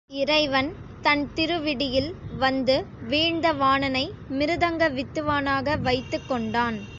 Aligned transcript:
இறைவன் 0.09 0.69
தன் 1.01 1.33
திருவிடியில் 1.33 2.15
வந்து 2.37 2.85
வீழ்ந்த 3.01 3.53
வாணனை 3.53 4.11
மிருதங்க 4.29 4.93
வித்து 4.93 5.23
வானாக 5.23 5.75
வைத்துக் 5.77 6.27
கொண்டான். 6.27 6.77